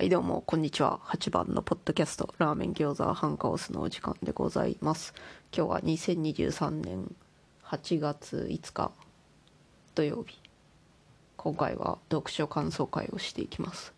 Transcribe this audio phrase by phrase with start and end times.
[0.00, 0.98] はいどうもこんにちは。
[1.08, 5.12] 8番のポッドキャストラーメン餃子ハンカオスのお時間でございます。
[5.54, 7.14] 今日は2023年
[7.66, 8.92] 8月5日
[9.94, 10.40] 土曜日。
[11.36, 13.92] 今回は読書感想会をしていきます。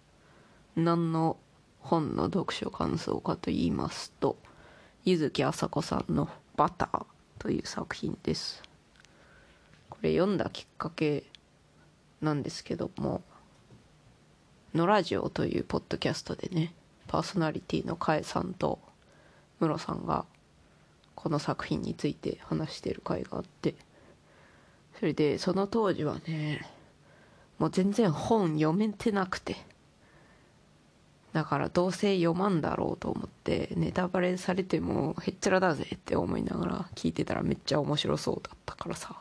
[0.75, 1.37] 何の
[1.79, 4.37] 本の読書感想かと言いますと
[5.05, 6.29] 柚木麻子さんの
[6.59, 7.07] 「バター」
[7.39, 8.61] という作品です
[9.89, 11.31] これ読んだきっかけ
[12.21, 13.23] なんですけども
[14.75, 16.73] のラジオというポッドキャストでね
[17.07, 18.79] パーソナリティのかえさんと
[19.61, 20.25] ムロさんが
[21.15, 23.75] この作品について話してる回があって
[24.99, 26.67] それでその当時はね
[27.59, 29.57] もう全然本読めてなくて
[31.33, 39.17] だからどうせ読まんだろうと思ってネタバレされてもへっちゃらだぜって思いながら聞いてたらめっちゃ面白そうだったからさ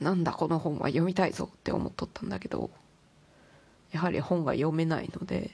[0.00, 2.70] なんだこの本は読みたいぞって思っとったんだけど
[3.92, 5.50] やはり本が読めないので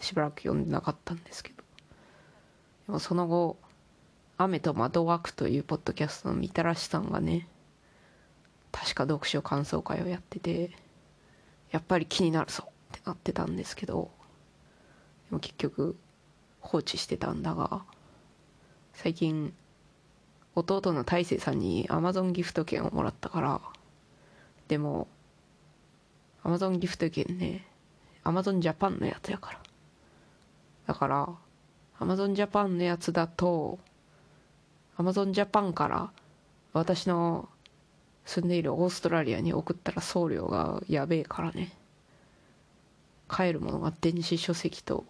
[0.00, 1.62] しばらく読んでなかったんですけど。
[2.86, 3.58] でもその後
[4.38, 7.48] 「雨と窓枠」というポッドキャストのみたらしさんがね
[8.72, 10.70] 確か読書感想会をやってて
[11.70, 14.10] やっぱり気になるぞってなってたんですけど
[15.28, 15.96] でも結局
[16.60, 17.84] 放置してたんだが
[18.94, 19.54] 最近
[20.54, 23.60] 弟の大勢さんにアマゾンギフト券をもらったから
[24.66, 25.08] でも
[26.42, 27.66] アマゾンギフト券ね
[28.28, 29.58] アマゾンジャパンのやつやから。
[30.86, 31.28] だから
[31.98, 33.78] アマゾンジャパンのやつだと
[34.98, 36.10] アマゾンジャパンから
[36.74, 37.48] 私の
[38.26, 41.72] 住んでいるオーストラリアに送ったら送料がやべえからね。
[43.28, 45.06] 買えるものが電子書籍と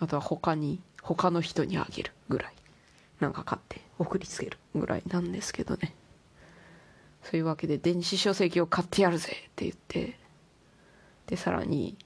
[0.00, 2.52] あとは他に他の人にあげるぐらい。
[3.20, 5.94] なんか買って送りつけるぐらいなんですけどね。
[7.22, 10.18] そういうわけで電子書籍を買ってやるぜって言って
[11.26, 11.96] でさらに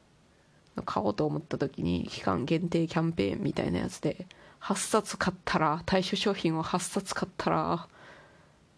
[0.84, 4.26] 買おうと思った時に期間限定キャンペーンみたいなやつで
[4.60, 7.88] 8冊買ったら対象商品を8冊買ったら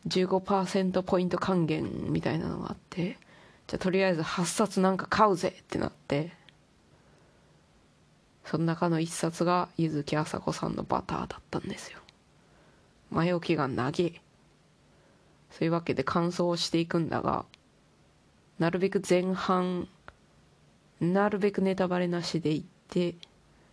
[0.09, 3.19] 15%ポイント還元みたいなのがあって
[3.67, 6.33] じゃあとりあえず8冊なんか買うぜってなって
[8.45, 12.01] その中の1冊が柚木麻子さんのバターだったんですよ。
[13.11, 14.21] 前置きが長え
[15.51, 17.45] そういうわけで感想をしていくんだが
[18.59, 19.89] なるべく前半
[21.01, 23.17] なるべくネタバレなしでいって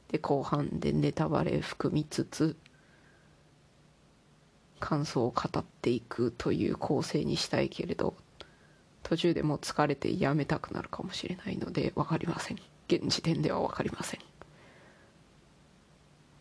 [0.09, 2.55] で後半でネタバレ含みつつ
[4.79, 8.15] 感想を語っていくという構成にしたいけれど
[9.03, 12.57] 途中でもう疲れてやめたくなるかもしれないので分かりません。
[12.88, 14.19] 現時点では分かりません。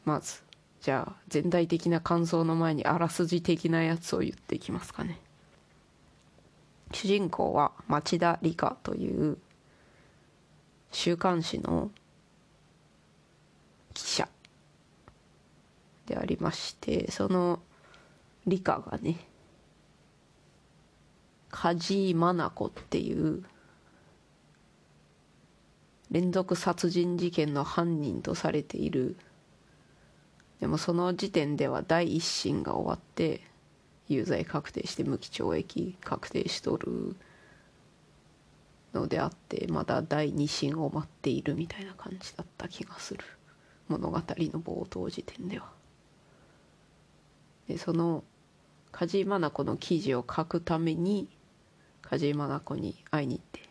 [0.04, 0.42] まず
[0.80, 5.20] じゃあ全体的な感想の前にあらすじ的なやつを言っていきますかね。
[6.92, 9.38] 主人公は町田理香という
[10.92, 11.90] 週刊誌の
[13.94, 14.28] 記者
[16.06, 17.60] でありましてその
[18.46, 19.16] 理香がね
[21.50, 23.42] 梶井真奈子っていう
[26.10, 29.16] 連続殺人事件の犯人とされている。
[30.60, 33.40] でもその時点では第一審が終わって
[34.08, 37.16] 有罪確定して無期懲役確定しとる。
[38.96, 43.24] のであってまだ第二審を待っているみたいな感じだった気がする。
[43.88, 45.70] 物語の冒頭時点では。
[47.68, 48.24] でその
[48.92, 51.28] 梶井真奈子の記事を書くために
[52.02, 53.68] 梶井真奈子に会いに行って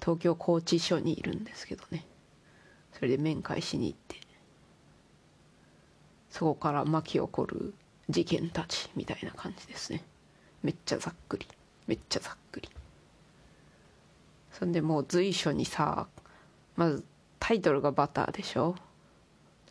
[0.00, 2.06] 東京拘置所にいるんですけどね。
[2.92, 4.24] それで面会しに行って
[6.34, 7.74] そこから巻き起こる
[8.08, 10.02] 事件たちみたいな感じですね。
[10.64, 11.46] めっちゃざっくり。
[11.86, 12.68] めっちゃざっくり。
[14.58, 16.06] そんでもう随所にさ
[16.76, 17.04] まず
[17.38, 18.76] タイトルがバターでしょ。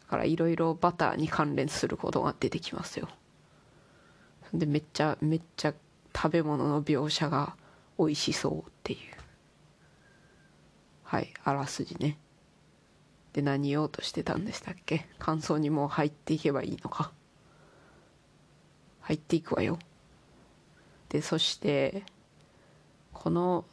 [0.02, 3.08] だからいろいろバターに関連することが出てきますよ。
[4.52, 5.74] そんでめっちゃめっちゃ
[6.16, 7.56] 食べ物の描写が
[7.98, 9.00] 美味しそうっていう。
[11.04, 12.20] はいあらすじね。
[13.34, 15.08] で何言おうとしてたんでしたっけ？
[15.18, 17.12] 感想にもう入っていけばいいのか。
[19.02, 19.80] 入っていくわよ。
[21.10, 22.04] でそして
[23.12, 23.66] この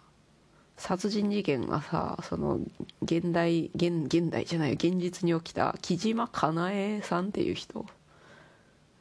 [0.81, 2.59] 殺人事件がさその
[3.03, 7.87] 現代現現代じゃないよ現実に起きた木島かなえさんっていう人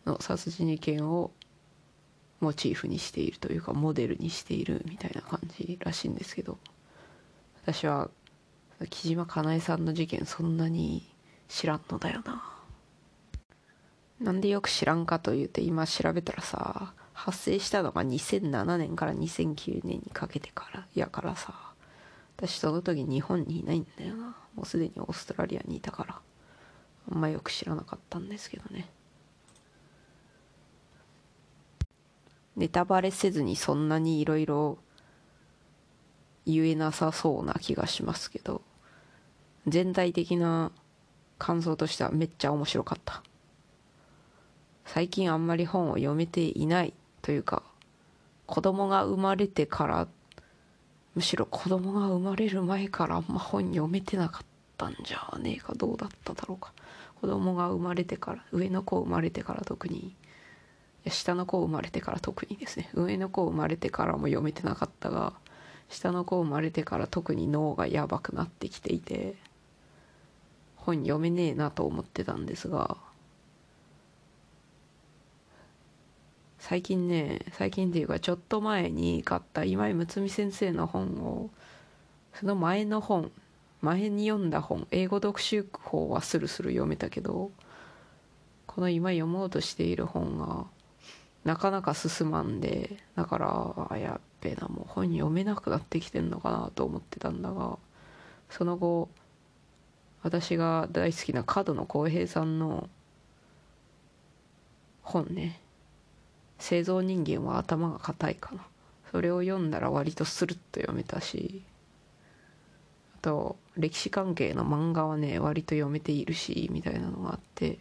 [0.06, 1.32] の殺人事件を
[2.40, 6.58] モチーフにしているというかモデルにしているみたいな感じらしいんですけど。
[7.72, 8.10] 私は
[8.90, 11.08] 木島かなえさんの事件そんなに
[11.48, 12.44] 知らんのだよな。
[14.20, 21.69] なんでよく知らんかと言うて今調べたらさ発生したのが2007年から2009年にかけてからやからさ。
[22.40, 24.38] 私その時日本にいないんだよな。
[24.56, 26.22] もうすでにオーストラリアにいたから。
[27.12, 28.90] あんまよく知らなかったんですけどね。
[32.56, 34.78] ネタバレせずにそんなにいろいろ
[36.46, 38.62] 言えなさそうな気がしますけど
[39.68, 40.72] 全体的な
[41.38, 43.22] 感想としてはめっちゃ面白かった。
[44.86, 47.64] 最近あんまり本を読めていないというか
[48.46, 50.08] 子供が生まれてから
[51.20, 54.46] むしろ子供が生まれる前からあんま本読めてなかっ
[54.78, 56.72] たんじゃねえかどうだっただろうか。
[57.20, 60.16] 子供が生まれてから上の子生まれてから特に。
[61.10, 62.90] 下の子生まれてから特にですね。
[62.94, 65.34] 上の子生まれてからも読めてなかったが
[65.90, 69.36] 下の子生まれてから特に脳がやばくなってきていて
[70.78, 72.96] 本読めねえなと思ってたんですが
[76.70, 81.50] 最近ね最近っていうかちょっと前に買った今井睦美先生の本を
[82.36, 83.32] その前の本
[83.82, 87.50] 前に読んだ本英語読書法はスルスル読めたけど
[88.68, 90.68] この今読もうとしている本が
[91.44, 97.80] なかなか進まんでだからやっべえなもう本読めなくなってきてんのかなと思ってたんだが
[98.48, 99.10] その後
[100.22, 102.90] 私が大好きな角野浩平さんの
[105.02, 105.60] 本ね
[106.60, 108.66] 製造人間は頭が固いかな。
[109.12, 111.64] それを読んだら割とスルッと読めたし。
[113.16, 117.80] あと歴史関係の漫画はね割と読めているしみたいなのがあって。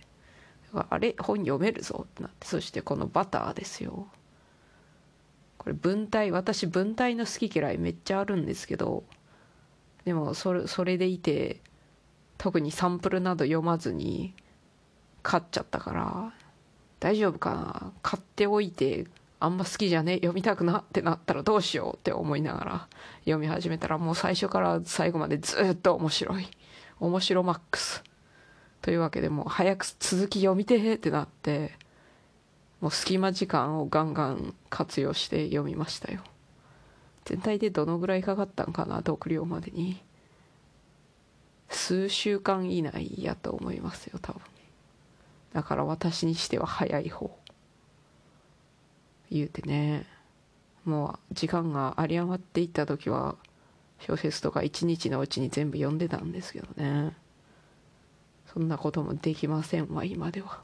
[0.73, 2.47] あれ本読めるぞってなって。
[2.47, 4.09] そしてこの「バター」ですよ。
[5.57, 9.05] これ文体私文体の好き嫌いめっちゃあるんですけど。
[10.05, 11.61] でもそれそれでいて
[12.39, 14.35] 特にサンプルなど読まずに
[15.23, 16.33] 買っちゃったから。
[17.01, 17.51] 大丈夫か？
[17.51, 19.07] な買っておいて
[19.41, 22.89] あんま好きじゃね読みたくなってなったらどうしようって思いながら
[23.21, 26.49] 読み始めたらもう最初から最後までずっと面白い。
[27.01, 28.03] 面白マックス。
[28.83, 31.77] というわけでもう早く続き読みてーってなって
[32.81, 36.21] もう隙間時間をガンガン活用して読みましたよ。
[37.25, 38.97] 全体でどのぐらいかかったんかな？
[38.97, 40.03] 読了までに。
[41.69, 44.41] 数週間以内やと思いますよ多分。
[45.53, 47.37] だから私にしては早い方。
[49.31, 50.07] 言うてね。
[50.85, 53.37] もう時間が有り余っていった時は
[54.01, 57.15] 小説とか一日のうちに全部読んでたんですけどね。
[58.53, 60.61] そんなこともできませんわ今では。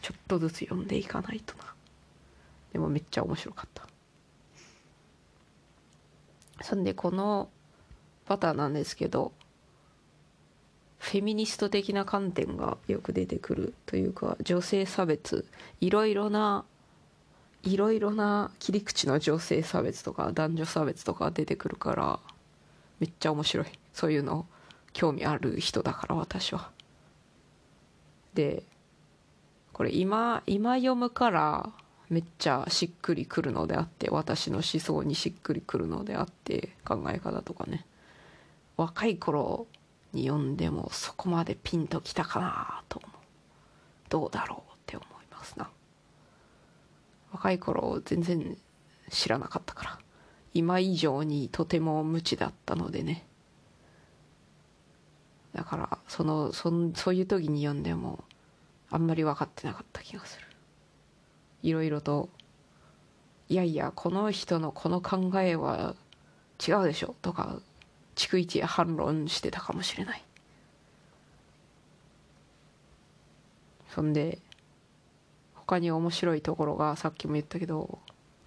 [0.00, 1.74] ちょっとずつ読んでいかないとな。
[2.72, 3.86] でもめっちゃ面白かった。
[6.62, 7.50] そんでこの
[8.26, 9.32] パターなんですけど
[11.04, 15.44] フェミニスト的な観点がよく出てくるというか女性差別
[15.82, 16.64] いろいろな
[17.62, 22.20] いろいろな切り口の女性差別とか男女差別とか出てくるから
[23.00, 23.66] めっちゃ面白い。
[23.92, 24.46] そういうの
[24.94, 26.70] 興味ある人だから私は。
[28.32, 28.62] で
[29.74, 31.70] これ今今読むから
[32.08, 37.84] めっちゃしっくりくるのであって私の思想にしっくりくるのであって考え方とかね。
[38.78, 39.66] 若い頃
[40.14, 43.10] に読んでもそこまでピンときたかなと思う。
[44.08, 45.68] どうだろうって思いますな。
[47.32, 48.56] 若い頃全然
[49.10, 49.98] 知らなかったから。
[50.54, 53.26] 今以上にとても無知だったのでね。
[55.52, 58.24] だからそのそそういう時に読んでも
[58.90, 60.46] あんまり分かってなかった気がする。
[61.62, 62.28] いろいろと
[63.48, 65.96] いやいやこの人のこの考えは
[66.66, 67.60] 違うでしょとか
[68.14, 70.24] 逐一反論してたかもしれない。
[73.94, 74.38] そんで
[75.54, 77.98] 他に面白いところがさっきも言ったけど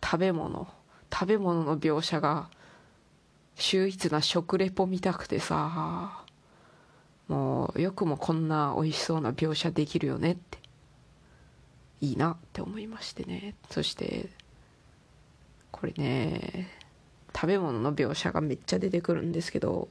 [0.04, 0.68] 食べ物。
[1.12, 2.50] 食べ物の描写が
[3.56, 6.22] 秀逸な食レポ見たくてさ
[7.28, 10.60] もうよくもこんな美味しそうな描写できるよねって
[12.02, 13.56] いいなって思いましてね。
[13.72, 14.30] そして
[15.72, 16.70] これね
[17.40, 19.90] 食べ物の描写がめっちゃ出てくるんですけど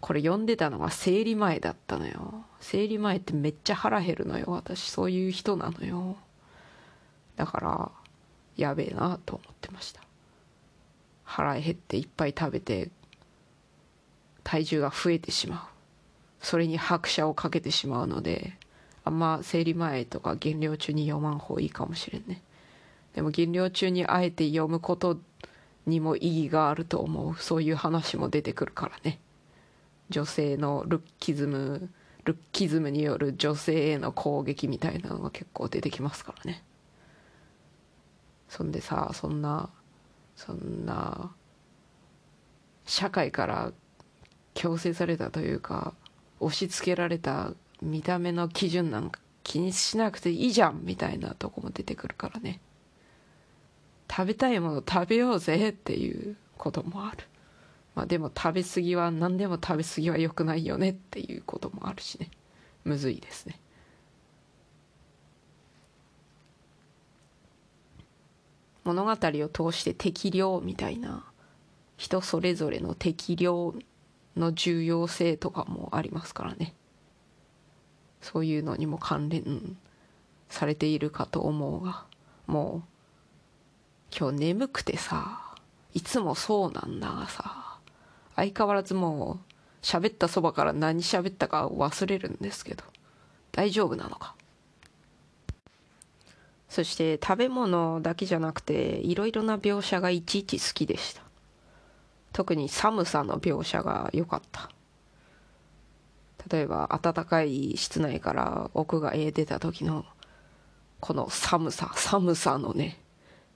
[0.00, 2.44] これ読んでたのが生理前だったのよ。
[2.60, 4.44] 生理前ってめっちゃ腹減るのよ。
[4.48, 6.16] 私そういう人なのよ。
[7.36, 7.90] だから
[8.58, 10.02] やべえなと思ってました。
[11.24, 12.90] 腹減っていっぱい食べて
[14.42, 16.44] 体重が増えてしまう。
[16.44, 18.58] それに拍車をかけてしまうので
[19.04, 22.42] あんま生理前とか減量中に読まん方がいいかもしれんね。
[23.14, 25.18] でも減量中にあえて読むこと
[25.86, 27.36] にも意義があると思う。
[27.36, 29.20] そういう話も出てくるからね。
[30.10, 31.90] 女性のルッキズム
[32.24, 36.64] ルッキズムによる女性への攻撃みたいなのが結構出てきますからね。
[38.48, 39.70] そんでさそんな
[40.36, 41.32] そんな
[42.86, 43.72] 社会から
[44.54, 45.94] 強制されたというか
[46.40, 52.60] 押し付けられた見た目の基準なんか気にしなくていいじゃんみたいなとこも出てくるからね。
[54.10, 57.18] 食べたいもの食べようぜっていうこともある。
[57.94, 62.30] まあでも食べ過ぎは何でも食べ過ぎは良くないよねっていうこともあるしね。
[62.84, 63.60] むずいですね。
[68.84, 71.24] 物語を通して適量みたいな
[71.96, 73.74] 人それぞれの適量
[74.36, 76.74] の重要性とかもありますからね。
[78.20, 79.76] そういうのにも関連
[80.48, 82.04] されているかと思うが
[82.46, 82.93] もう
[84.10, 85.54] 今日眠くてさ
[85.92, 87.78] いつもそうなんだがさ
[88.36, 92.84] 相変わらずもう喋ったそばから何喋ったか忘れるんですけど
[93.52, 94.34] 大丈夫なのか？
[96.68, 101.22] そして食べ物だけじゃなくていろいろな描写がいちいち好きでした。
[102.32, 104.70] 特に寒さの描写が良かった。
[106.50, 110.04] 例えば暖かい室内から屋外へ出た時の
[110.98, 112.98] この寒さ寒さのね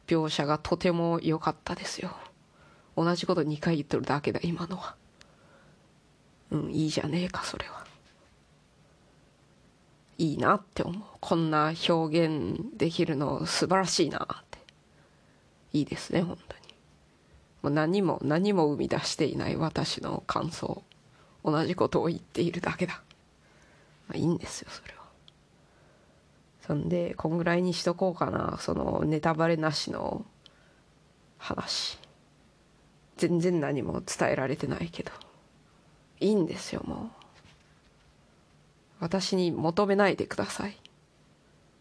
[0.09, 2.17] 描写がとても良かったですよ。
[2.97, 4.97] 同じこと2回言っとるだけだ今のは。
[6.51, 7.87] うんいいじゃねえかそれは。
[10.17, 11.03] いいなって思う。
[11.21, 14.59] こんな表現できるの素晴らしいなって。
[15.73, 16.61] いいですね本当に。
[17.63, 20.83] もう何も何も生み出していない私の感想。
[21.45, 23.03] 同じことを言っているだけだ。
[24.09, 24.98] まあいいんですよそれは。
[26.69, 30.27] そんでこんぐらいにしとこうかなそのネタバレなしの
[31.39, 31.99] 話。
[33.17, 35.11] 全然何も伝えられてないけど。
[36.21, 37.09] いいんですよもう。
[39.01, 40.77] 私に求めないでください。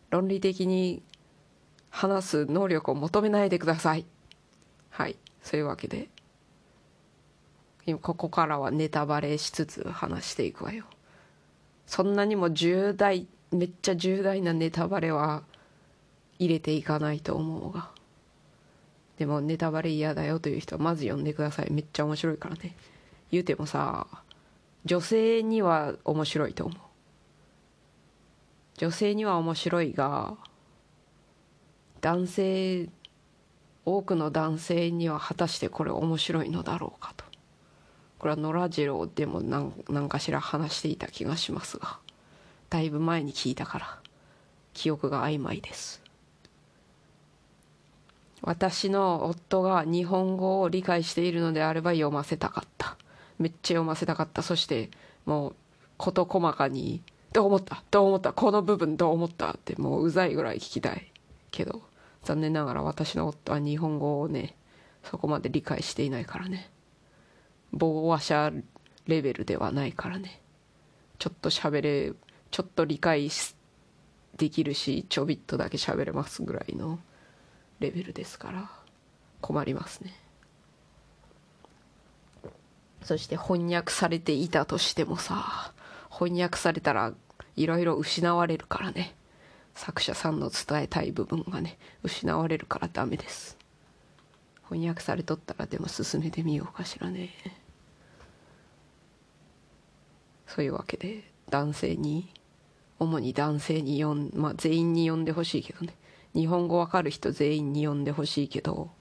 [0.09, 1.03] 論理的に
[1.89, 4.05] 話す能力を求めないでください。
[4.89, 5.17] はい。
[5.41, 6.07] そういうわけで。
[7.85, 10.85] 今ここからはネタバレしつつ話していくわよ。
[11.85, 15.43] そんなにも重大めっちゃ重大なネタバレは
[16.39, 17.89] 入れていかないと思うが
[19.17, 21.71] でもネタバレ嫌だよという人はまず読んでください。
[21.71, 22.75] めっちゃ面白いからね。
[23.31, 24.05] 言うてもさ
[24.85, 26.77] 女性には面白いと思う。
[28.77, 30.35] 女性には面白いが
[32.01, 32.89] 男性
[33.85, 37.25] 多くの男性には果たしてこれ面白いのだろうかと。
[38.19, 41.99] これは野良次郎でも何何かしら話していた気がしますが。
[42.69, 43.99] だいぶ前に聞いたから
[44.73, 46.01] 記憶が曖昧です。
[48.41, 52.95] 私の夫が日本語を理解しているのであれば読ませたかった。
[53.39, 54.41] めっちゃ読ませたかった。
[54.41, 54.89] そして
[55.25, 55.55] もう
[55.97, 57.01] 事細かに
[57.33, 57.83] どう思った？
[57.89, 58.33] どう思った？
[58.33, 59.51] この部分どう思った？
[59.51, 61.11] ってもううざいぐらい聞きたい。
[61.51, 61.81] けど
[62.23, 64.55] 残念ながら私の夫は日本語をね
[65.03, 66.69] そこまで理解していないからね。
[67.71, 68.51] 母話者
[69.07, 70.41] レベルではないからね。
[71.17, 72.13] ちょっと喋れ
[72.51, 73.29] ちょっと理解
[74.37, 76.99] できるしちょびっとだけ喋れますぐらいの
[77.79, 78.69] レベルですから
[79.41, 80.13] 困りますね。
[83.03, 85.71] そして翻訳されていたとしてもさ
[86.11, 87.13] 翻訳されたら
[87.55, 89.15] いろいろ失われるからね。
[89.75, 93.57] 作者さんの伝えたい部分がね失われるからダメです。
[94.69, 97.29] 翻訳されとったらでも進めてみようかしらね。
[100.47, 102.33] そういうわけで男性に
[102.99, 105.93] 主に男性に読んまあ全員に読んでほしいけどね。
[106.33, 108.91] 日本語わかる人全員に読んでほしいけど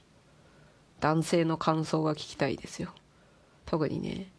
[1.01, 2.93] 男性の感想が聞きたいですよ。
[3.67, 4.31] 特にね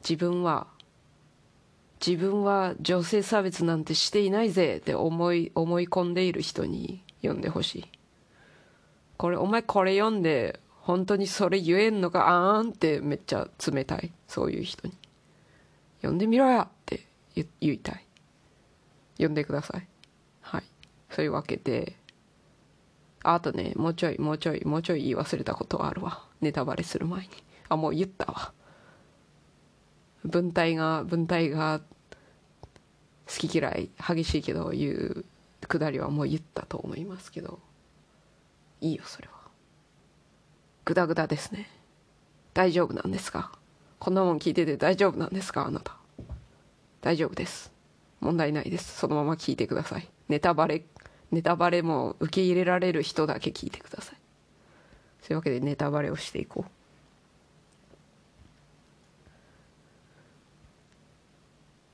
[0.00, 0.66] 自分は
[2.04, 7.84] 自分は女性差別なんてしていないぜって思い思い込んでいる人に読んでほしい。
[9.16, 14.12] これお前これ読んで本当にそれ言えんのかあーんってめっちゃ冷たい。
[14.26, 14.94] そういう人に。
[15.98, 16.68] 読んでみろや
[17.34, 18.06] 言いたい。
[19.16, 19.86] 読んでください。
[20.40, 20.62] はい。
[21.10, 21.96] そういうわけで。
[23.24, 26.24] あとねもうちょいもうちょいもうちょい言い忘れたことはあるわ。
[26.40, 27.28] ネタバレする前に。
[27.68, 28.52] あもう言ったわ。
[30.24, 31.80] 文体が文体が
[33.26, 35.24] 好き嫌い激しいけど言う
[35.68, 37.60] くだりはもう言ったと思いますけど。
[38.80, 39.34] いいよそれは。
[40.84, 41.70] グダグダですね。
[42.52, 43.52] 大丈夫なんですか？
[44.00, 45.64] こんなもん聞いてて大丈夫なんですか？
[45.64, 45.96] あなた。
[47.02, 47.72] 大丈夫です。
[48.20, 48.96] 問題ないです。
[48.96, 50.08] そのまま聞いてください。
[50.28, 50.84] ネタバレ
[51.32, 54.16] ネタバレも受け入れられる人だけ聞いてください。
[55.20, 56.70] そういうわけでネタバレをしていこう。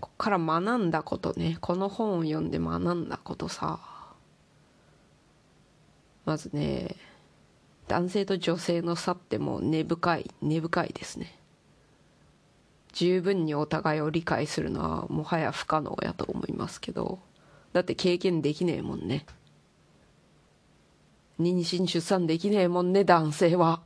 [0.01, 1.57] こっから学んだことね。
[1.61, 3.81] この本を読んで学んだことさ。
[6.27, 6.95] まずね
[7.87, 11.38] 男性と女性の差ってもう根深い根深いですね。
[12.99, 17.21] 十分にお互いを理解するのはもはや不可能やと思いますけど。
[17.73, 19.25] だって経験できねえもんね。
[21.39, 23.83] 妊娠出産できねえもんね男性は、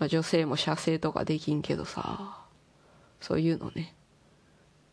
[0.00, 2.44] まあ、女性も射精とかできんけどさ。
[3.20, 3.94] そういうのね。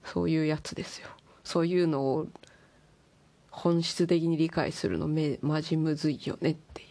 [0.03, 1.07] そういうやつですよ。
[1.43, 2.27] そういうのを
[3.49, 6.87] 本質的に理解するのめマジむずいよねっていう。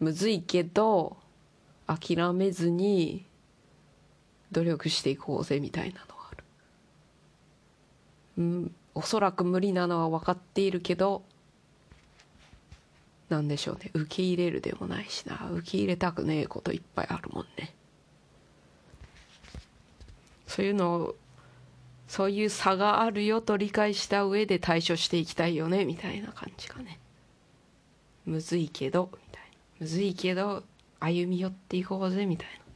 [0.00, 1.16] むずいけど
[1.86, 3.29] 諦めずに
[4.52, 6.44] 努力していこうぜみたいなのはある。
[8.38, 8.74] うん。
[8.94, 11.22] おそらく無理なのは分かっているけど
[13.30, 13.90] なんでしょうね。
[13.94, 15.48] 受け入れるでもないしな。
[15.52, 17.74] 受け入れたくねえこといっぱいあるもんね。
[20.48, 21.16] そういうのを
[22.08, 26.98] そういう差があるよと理解した上で対処していきたいよねみたいな感じかね。
[28.26, 29.48] むずいけどみたいな。
[29.78, 30.64] むずいけど
[30.98, 32.69] 歩み寄っていこうぜみたいな。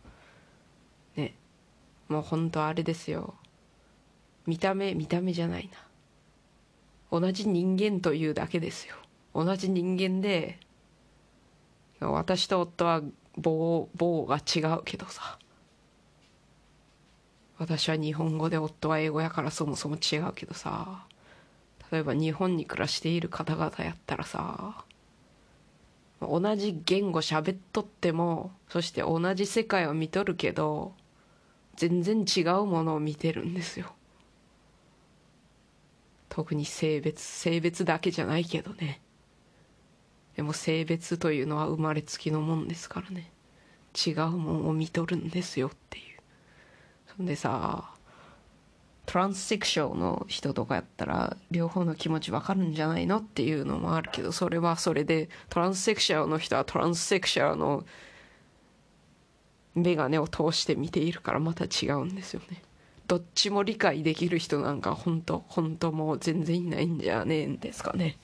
[2.09, 3.35] もうほんとあれですよ。
[4.47, 7.21] 見た目見た目じゃないな。
[7.21, 8.97] 同じ人間というだけですよ。
[9.35, 10.59] 同じ人間で
[12.01, 13.03] 私と夫は
[13.37, 15.39] 棒棒が違うけどさ。
[17.57, 21.07] 私は日本語で夫は英語やからそもそも違うけどさ。
[21.93, 24.85] 例えば日本に暮らしている方々やったらさ。
[26.21, 30.95] 同じ言語喋っとってもそして同じ世界を見とるけど
[31.77, 33.95] 全然違うものを見てるんですよ。
[36.29, 39.01] 特に性別性別だけじゃないけどね。
[40.37, 43.31] でも性別というのは生まれつきのもんですからね。
[43.95, 46.05] 違うもんを見とるんですよっていう。
[47.17, 47.95] そんでさ
[49.07, 57.85] トランスセクションの人とかやったら両方の気持ちわかるんじゃないのっていうのもあるけどそれはそれでトランスセクションの人はトランスセクションの
[59.75, 62.63] 眼鏡を通して見ているからまた違うんですよね。
[63.07, 68.17] どっちも理解できる人なんか本当本当もう全然いないんじゃねえんですかね。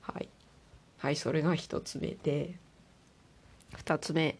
[0.00, 0.28] はい。
[0.98, 2.58] はいそれが一つ目で。
[3.74, 4.38] 二つ目。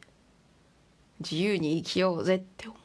[1.20, 2.78] 自由に生きようぜって思う。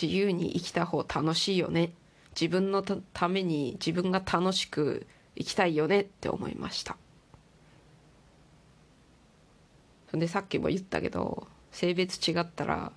[0.00, 1.92] 自由に生きた方楽しいよね。
[2.40, 6.96] 自分のために自分が楽しく生きたいよねって思いました。
[10.12, 12.90] でさっきも言ったけど性別違ったら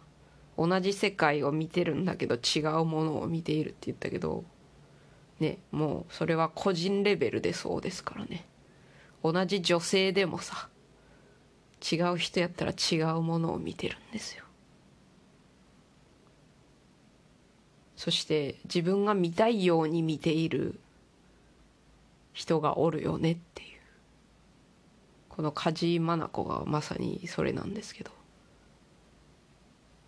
[0.58, 4.44] 同じ世界を見てるんだけど違うものを見ているって言ったけど
[5.40, 8.44] ねもうそれは個人レベルでそうですからね。
[9.24, 10.68] 同じ女性でもさ
[11.92, 14.46] 違う人やったら違うものを見てるんですよ。
[17.96, 20.80] そして自分が見たいように見ている
[22.34, 23.70] 人がおるよねっていう。
[25.30, 28.21] この梶井真奈子がまさにそれなんですけど。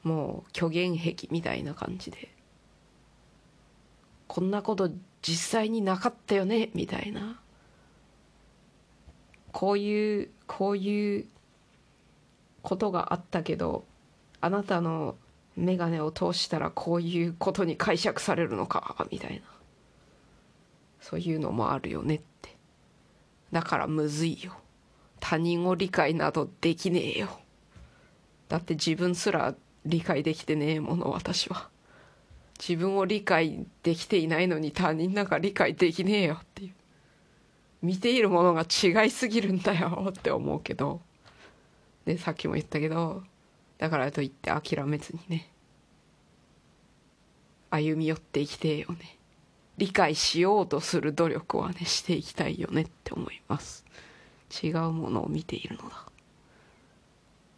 [0.03, 2.29] もう虚言癖みたいな感じで。
[4.27, 4.89] こんなこと
[5.21, 7.39] 実際になかったよねみたいな。
[9.51, 11.25] こういうこういう
[12.61, 13.85] ことがあったけど
[14.41, 15.15] あなたの
[15.55, 19.41] 眼鏡を通したらこういうことに解釈されるのかみたいな。
[20.99, 22.55] そういうのもあるよねって。
[23.51, 24.53] だからむずいよ。
[25.19, 27.39] 他人を理解などできねえよ。
[28.49, 29.53] だって自分すら
[29.85, 31.69] 理解できてねえもの私は。
[32.59, 36.73] 自分を理解できていないのに他人なんか理解できねえよっていう。
[37.81, 41.01] 見ているものが違いすぎるんだよって思うけど。
[42.05, 43.23] でさっきも言ったけど。
[43.77, 45.49] だからといって諦めずにね。
[47.69, 49.17] 歩み寄って生きてえよね。
[49.77, 53.83] 理解しようとする努力はねしていきたいよねって思います。
[54.63, 56.05] 違うものを見ているのだ。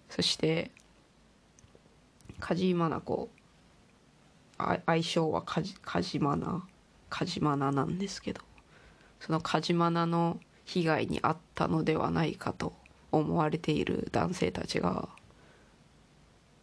[0.10, 0.72] そして
[2.46, 3.32] 梶井真奈子。
[4.86, 6.62] 愛称は梶梶真奈。
[7.10, 8.42] 梶真奈なんですけど。
[9.20, 12.74] その梶真奈の被害に遭ったのではないかと
[13.12, 15.10] 思われている男性たちが、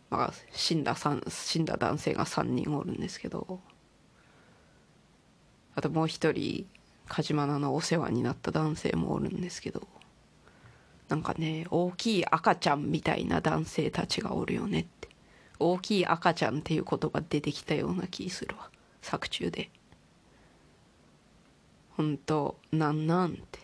[0.08, 0.94] まあ、死んだ
[1.28, 3.58] 死んだ男性が3人おるんですけど。
[5.74, 6.68] あともう一人
[7.08, 9.88] 梶間のお世話になった男性もおるんですけど。
[11.08, 15.01] なんかね大きい赤ちゃんみたいな男性たちがおるよねって。
[15.62, 18.70] 大きい赤ちゃんっていう言葉出てきたような気するわ。
[19.00, 19.70] 作中で。
[21.96, 23.60] 本当なんなんって。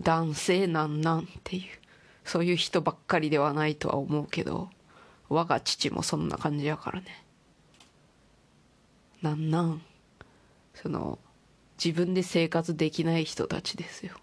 [0.00, 1.62] 男性なんなんっていう。
[2.24, 4.68] そういう人ばっかりではないとは思うけど
[5.30, 7.24] 我が父もそんな感じやからね。
[9.22, 9.82] なんなん。
[10.74, 11.18] その
[11.82, 14.14] 自分で生活できない人たちですよ。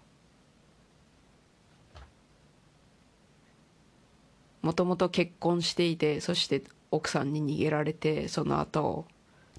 [4.62, 9.06] もともと結婚していてそして奥さんに逃げられてその後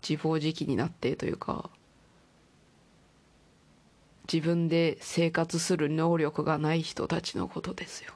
[0.08, 1.70] 自暴自棄になってというか
[4.32, 8.14] 自分で生活する能力がない人たちのことですよ。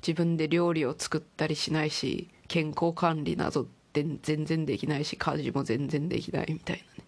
[0.00, 7.06] 自分で料理を作ったりしないし健康管理など全然できないし家事も全然できないみたいなね。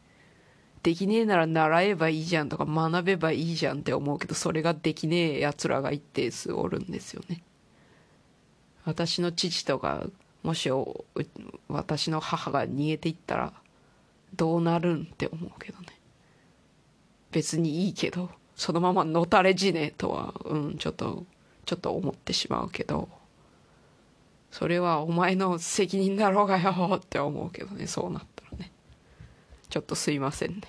[0.82, 7.42] できねえなら習えばいいじゃんとか学べばいいじゃんって思うけどそれができねえやつらが一定数おるんですよね。
[8.84, 10.06] 私の父とか
[10.42, 10.70] もし
[11.68, 13.53] 私の母が逃げていったら
[14.35, 15.87] どうなるんって思うけどね。
[17.31, 21.24] 別にいいけどそのままのたれ死ねとはうんちょっと
[21.64, 23.09] ちょっと思ってしまうけど
[24.51, 28.72] それはお前の責任だろうがよって思うけどねそうなったらね。
[29.68, 30.62] ちょっとすいませんね。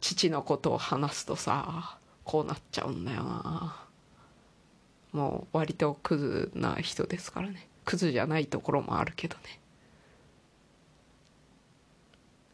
[0.00, 3.86] 父のことを話すとさこうなっちゃうんだよな。
[5.12, 7.68] もう割とクズな人ですからね。
[7.84, 9.60] クズじゃないところもあるけどね。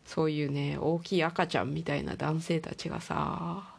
[0.04, 3.74] そういうね大きい赤ちゃんみたいな男性たちがさ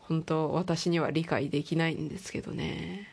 [0.00, 3.08] 本当私には理解できないんですけどね。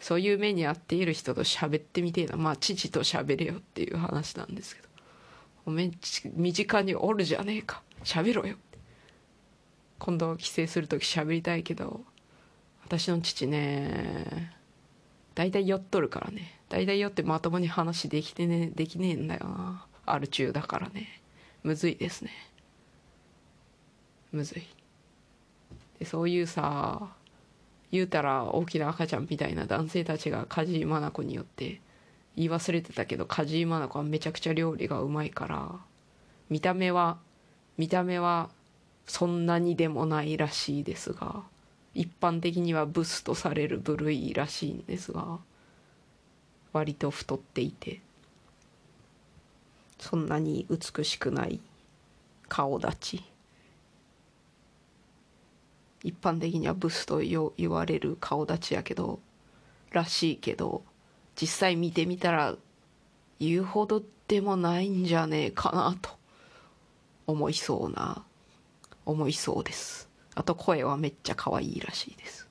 [0.00, 2.36] そういう目に遭っている人と喋ってみてえな。
[2.36, 4.88] まあ父と喋れよっていう話なんですけど。
[5.66, 5.90] おめ
[6.34, 7.82] 身近におるじゃねえか。
[8.04, 8.56] 喋ろよ
[9.98, 12.04] 今度帰省する時喋りたいけど
[12.84, 14.52] 私の父ね
[15.36, 16.58] 大体酔っとるからね。
[16.70, 19.86] 大体酔ってまともに話できてねできねえんだよな。
[20.06, 21.20] アル中だからね。
[21.62, 22.30] むずいですね。
[24.32, 24.62] むずい。
[25.98, 27.08] でそういうさ
[27.92, 31.80] 言うたら大きな赤ちゃんみたいな男性たちが梶井真奈子によって
[32.34, 35.72] 言い忘れてたけど梶井真奈子はめちゃくちゃ料理がうまいから
[36.48, 37.18] 見た目は
[37.76, 38.48] 見た目は
[39.06, 41.42] そんなにでもないらしいですが
[41.96, 45.38] 一般的にはブスとされる部類らしいんですが
[46.72, 48.00] 割と太っていて。
[49.98, 51.60] そんなに美しくない
[52.48, 53.24] 顔立ち。
[56.02, 59.18] 一般的にはブスと言われる顔立ちやけど
[59.90, 60.84] らしいけど
[61.34, 62.54] 実際見てみたら
[63.40, 66.10] 言うほどでもないんじゃねえかなと
[67.26, 68.22] 思いそうな
[69.04, 70.05] 思いそうです。
[70.36, 72.48] あと声はめっちゃ可愛いらしいです。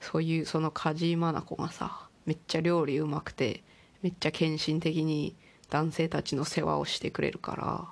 [0.00, 3.62] そういうその梶井真奈子がさめっちゃ料理うまくて
[4.02, 5.34] めっちゃ献身的に
[5.70, 7.84] 男性たちの世話をしてくれるから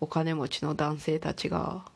[0.00, 1.86] お金持ちの男性たちが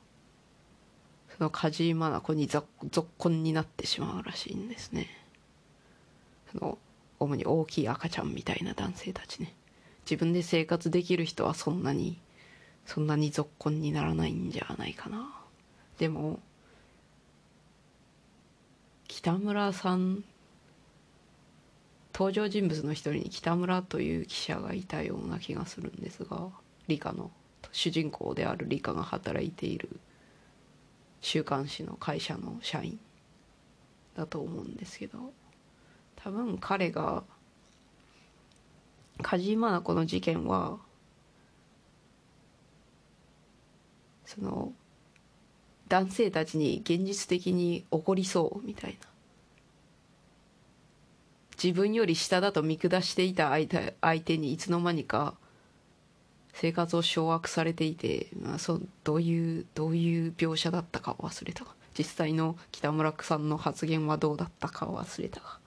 [1.36, 2.64] その梶井真奈子にぞ
[3.00, 5.08] っこんになってしまうらしいんですね。
[6.52, 6.78] その
[7.18, 9.54] 主に大きい赤ちゃんみたいな男性たちね。
[10.08, 12.18] 自分で生活できる人はそんなに
[12.86, 15.32] そんなにぞっこんにならないんじゃないかな。
[15.98, 16.40] でも
[19.08, 20.24] 北村さん
[22.12, 26.48] 登場人物の一人に北村という記者がいたような気がするんですが
[26.86, 27.30] 理科の
[27.72, 29.88] 主人公である理科が働いている
[31.20, 33.00] 週刊誌の会社の社員
[34.14, 35.32] だと思うんですけど
[36.16, 37.24] 多分彼が
[39.22, 40.78] 梶井真奈子の事件は
[44.34, 44.72] その
[45.88, 49.08] 男性たちに現実的に起こりそうみたいな。
[51.62, 53.68] 自分より下だと見下していた相
[54.20, 55.34] 手にいつの間にか
[56.52, 61.64] 生活を掌握されていて、まあ、そどういうどういう描写だったか忘れた。
[61.64, 65.40] が実際の北村さんの発言はどうだったか忘れた。
[65.40, 65.63] が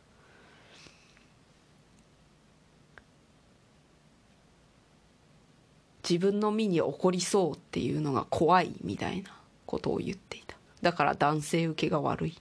[6.09, 9.31] 自分の身に起こりそうっていうのが怖いみたいな
[9.65, 10.55] ことを言っていた。
[10.81, 12.37] だから男性受けが悪い。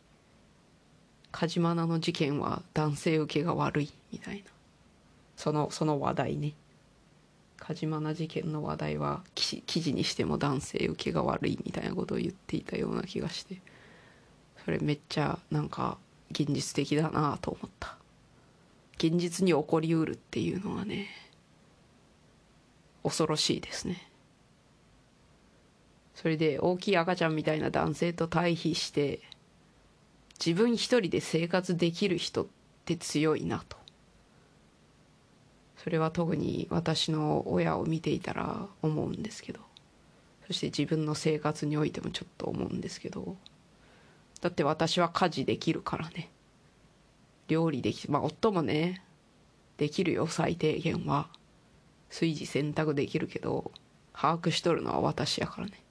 [1.32, 4.44] 梶間の事件は男性受けが悪いみたいな。
[5.36, 6.52] そのその話題ね。
[7.58, 13.60] 梶間事件の話題は記事にしても男性受けが悪いみたいなことを言っていたような気がして。
[14.64, 15.98] それめっちゃなんか
[16.30, 17.96] 現実的だなと思った。
[18.98, 21.08] 現実に起こりうるっていうのはね
[23.06, 24.10] 恐ろしいですね。
[26.16, 29.20] それで大きい赤ちゃんみたいな男性と対比して
[30.44, 32.46] 自分一人で生活できる人っ
[32.84, 33.76] て強いなと。
[35.76, 39.60] それは特に私の親を見ていたら思うんですけど。
[40.48, 43.36] そして自分の生活においてもちょっと思うんですけど。
[44.40, 46.30] だって私は家事できるからね。
[47.46, 49.04] 料理できまあ夫もね
[49.76, 51.28] できるよ最低限は。
[52.08, 53.70] 炊事洗濯できるけど
[54.12, 55.82] 把握しとるのは私やからね。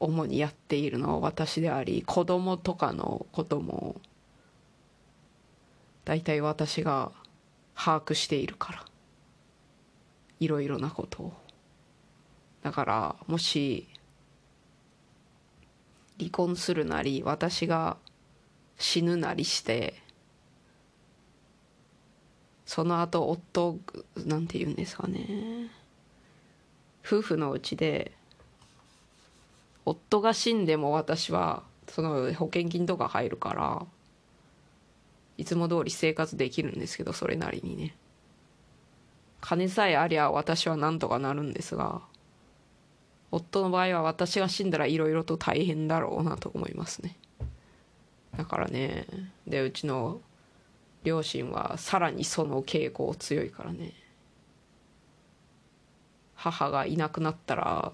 [0.00, 3.96] 主にやっているのは私であり子供とかのことも
[6.04, 7.12] 大体私が
[7.74, 8.84] 把握しているから。
[10.40, 11.32] いろいろなことを。
[12.62, 13.88] だからもし
[16.18, 17.96] 離婚するなり私が
[18.78, 20.02] 死ぬなりして
[22.66, 23.78] その後夫
[24.16, 25.70] なんて言うんですかね。
[27.04, 28.12] 夫婦のうちで
[29.84, 33.86] 夫が死んでも私はその保険金とか入るから
[35.36, 37.94] いつも通り生活できるんですけどそれなりにね。
[39.40, 42.00] 金さえありゃ私はなんとかなるんですが
[43.30, 47.16] 夫の場合は私が死んだらいろいろと大変だろうなと思いますね。
[48.36, 49.06] だからね。
[49.46, 50.20] でうちの
[51.04, 53.92] 両親はさらにその傾向強いからね。
[56.34, 57.92] 母がいなくなったら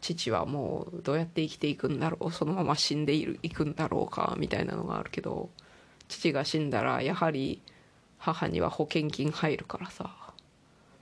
[0.00, 5.50] 父はもうどうやって生きていくんだろうそのまま死んでいるいくんだろうかみたいなのがあるけど
[6.08, 7.62] 父が死んだらやはり
[8.18, 10.10] 母には保険金入るからさ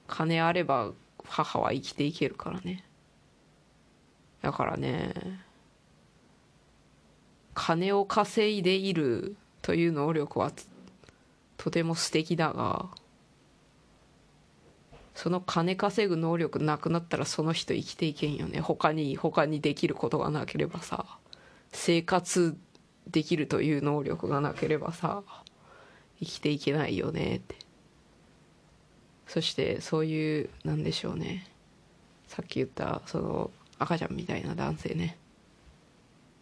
[0.07, 0.91] 金あれば
[1.25, 2.85] 母は生きていけるからね。
[4.43, 5.15] だからね
[7.55, 10.51] 金を稼いでいるという能力は
[11.61, 12.87] とても素敵だが
[15.15, 18.61] その金稼ぐ能力なくなったらその人生きていけんよね。
[18.61, 21.05] 他に他にできることがなければさ。
[21.73, 22.57] 生活
[23.07, 25.23] できるという能力がなければさ
[26.19, 27.37] 生きていけないよね。
[27.37, 27.57] って。
[29.27, 31.47] そしてそういうなんでしょうね。
[32.27, 35.19] さっき言ったその赤ちゃんみたいな男性ね。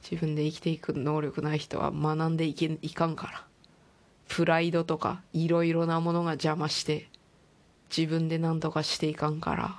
[0.09, 3.48] 自分で生きていく能力ない人は学んでいけいかんから。
[4.29, 7.09] プライドとかいろいろなものが邪魔して
[7.97, 9.77] 自分で何とかしていかんから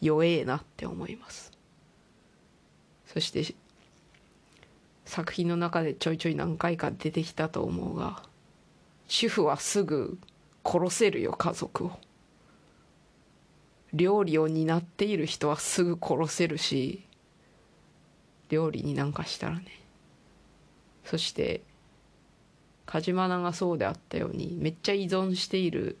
[0.00, 1.52] 弱えなって思います。
[3.06, 3.54] そして
[5.04, 8.22] 作品の中でちょいちょい何回か出てきたと思うが
[9.08, 10.18] 主婦はすぐ
[10.64, 11.92] 殺せるよ家族を。
[13.92, 17.04] 料理を担っている人はすぐ殺せるし
[18.50, 19.64] 料理になんかしたらね。
[21.04, 21.62] そして
[22.86, 25.98] 梶間がそうであったようにめっちゃ依存している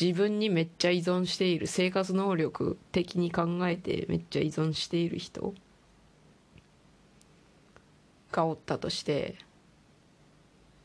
[0.00, 5.54] 自分にめっちゃ依存している生活能力的に考えてめっちゃ依存している人
[8.30, 9.36] がおったとして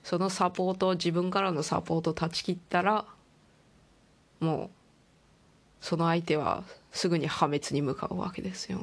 [0.04, 3.06] そのサポート自分からのサポートを断ち切ったら
[4.40, 4.70] もう
[5.80, 8.80] その相手はすぐに破滅に向かうわけですよ。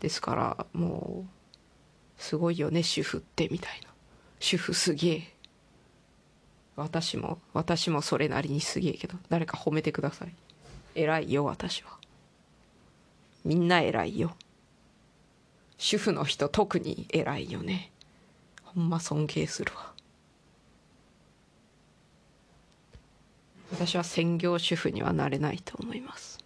[0.00, 3.95] ですからもうすごいよね主婦ってみたいな。
[4.38, 5.32] 主婦すげえ。
[6.76, 10.34] 私も私もそれなりにすげえけど誰か褒めてください。
[10.94, 11.98] 偉いよ私は。
[13.44, 14.36] みんな偉いよ。
[15.78, 17.90] 主婦の人特に偉いよね。
[18.64, 19.92] ほんま尊敬するわ。
[23.70, 26.38] 私は専業主婦にはなれないと思います。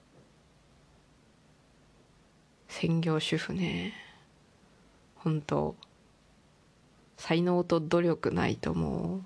[2.68, 3.92] 専業主婦ね。
[5.16, 5.76] 本当
[7.20, 9.20] 才能と努力ないとも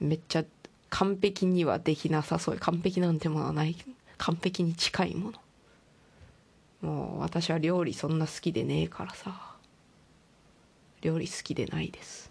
[0.00, 0.04] う。
[0.04, 0.44] めっちゃ
[0.88, 2.56] 完璧にはできなさそう。
[2.58, 3.76] 完璧なんてものはない
[4.16, 5.40] 完璧に近いもの。
[6.80, 9.56] もう私は料理そんな好きでねえからさ。
[11.00, 12.30] 料理好きでないです。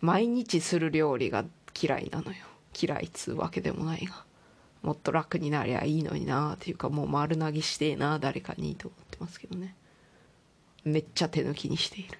[0.00, 1.44] 毎日する料理が
[1.80, 2.38] 嫌いなのよ。
[2.76, 4.24] 嫌いっつうわけでもないが。
[4.82, 9.76] もっと楽になりゃいいのになっていうかもう丸投げしてえな誰かにと思ってますけどね。
[10.84, 12.18] めっちゃ手抜きにしている。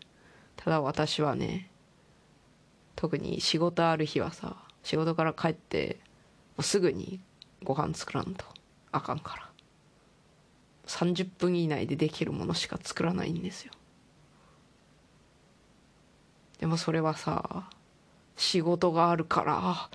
[0.57, 1.71] ただ私はね
[2.97, 5.99] 特に仕事ある日はさ仕事から帰って
[6.57, 7.21] もうすぐに
[7.63, 8.45] ご飯作らんと。
[8.93, 9.51] あかんから。
[10.87, 13.73] 30分以内でできるものしか作らないんですよ。
[16.59, 17.69] でもそれはさ
[18.37, 19.91] 仕事があるから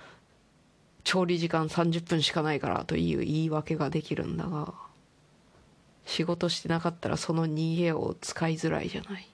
[1.04, 4.74] 調理時間30分しかないからという言い訳ができるんだが
[6.10, 9.28] 仕事してなかったらその逃げを使いづらいじゃない。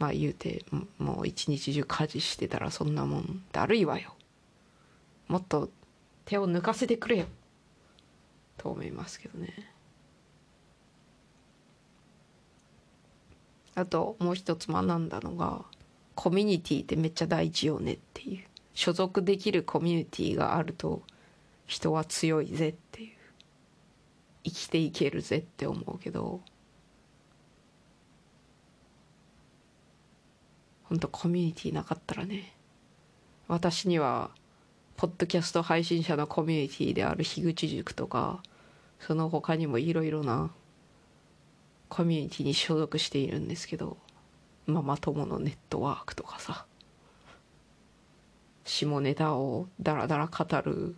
[0.00, 0.64] まあ言うて
[0.98, 4.16] もう一日中家事してたらそんなもんだるいわよ。
[5.28, 5.70] もっと
[6.24, 7.26] 手を抜かせてくれよ。
[8.56, 9.70] と思いますけどね。
[13.76, 15.64] あともう一つ学んだのが
[16.16, 18.44] コミュニティってめっちゃ大事よねっていう。
[18.74, 21.02] 所属できるコミュニティがあると
[21.68, 23.17] 人は強いぜっていう。
[24.48, 26.40] 生きていけるぜって思うけど
[30.84, 32.54] 本当コミュニティなかったらね
[33.46, 34.30] 私には
[34.96, 38.42] ポッドキャスト配信者のコミュニティである樋口塾とか
[39.00, 40.50] その他にもいろいろな
[41.88, 43.96] コミュニティに所属しているんですけど
[44.66, 46.66] ママ友のネットワークとかさ
[48.64, 50.96] 下ネタをダラダラ語る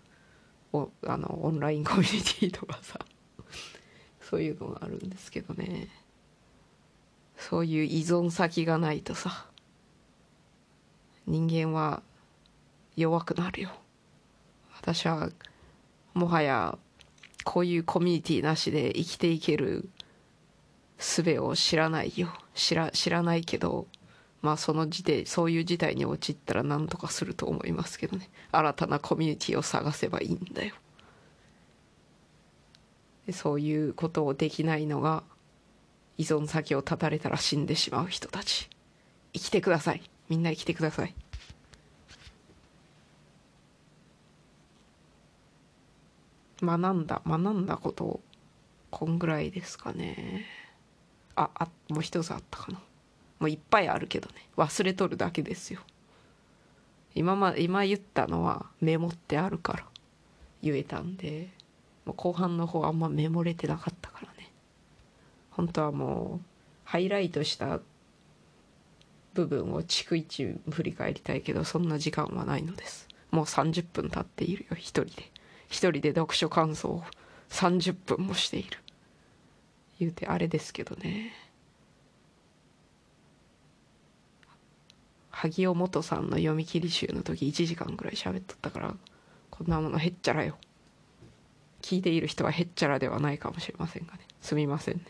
[0.72, 2.98] おあのオンラインコミュニティとかさ
[4.30, 5.88] そういうのがあるんですけどね。
[7.36, 9.46] そういう依存先がないとさ
[11.26, 12.02] 人間は
[12.96, 13.70] 弱くなるよ。
[14.76, 15.30] 私は
[16.14, 16.78] もはや
[17.44, 19.88] こういうコミュニティなしで生きていける
[20.98, 22.32] 術を知らないよ。
[22.54, 23.88] 知ら知らないけど
[24.42, 28.30] まあその時点そういう事態に陥ったら何とかすると思いますけどね。
[28.52, 30.74] 新たなコミュニティを探せばいいんだよ。
[33.32, 35.22] そういうことをできないのが
[36.18, 38.68] 依存先を断たれたら死んでしまう人たち。
[39.32, 40.02] 生きてください。
[40.28, 41.14] みんな生きてください。
[46.62, 48.20] 学んだ学んだこと
[48.90, 50.44] こんぐらいですかね。
[51.36, 52.78] ああもう一つあったかな。
[53.38, 54.34] もういっぱいあるけどね。
[54.56, 55.80] 忘れとるだけですよ。
[57.14, 59.86] 今ま今言ったのはメモってあるから
[60.62, 61.48] 言えたんで。
[62.06, 64.50] 後半の方あんまメモれてなかったからね。
[65.50, 66.46] 本当はもう
[66.84, 67.80] ハイライトした
[69.34, 73.08] 部分を逐一振り返りたいけどそんな時間はないのです。
[73.30, 75.30] もう30分経っているよ一人で。
[75.68, 77.04] 一人で読書感想を
[77.50, 78.78] 30分もしている。
[80.00, 81.32] 言うてあれですけどね。
[85.30, 88.94] 萩尾元さんの読み切り集の時1時間ぐらい喋っとったから
[89.48, 90.58] こんなものへっちゃらよ。
[91.82, 94.20] 聞いている人はへっちゃらではないかもしれませんがね。
[94.40, 95.04] すみませんね。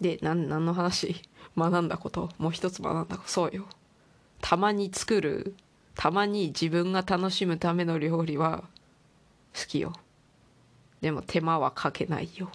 [0.00, 1.22] で何の話？
[1.56, 2.30] 学んだこと？
[2.38, 3.28] もう一つ学んだこと。
[3.28, 3.66] そうよ。
[4.40, 5.54] たまに作る
[5.94, 8.64] たまに自分が楽しむための料理は
[9.54, 9.94] 好きよ。
[11.00, 12.50] でも手間はかけないよ。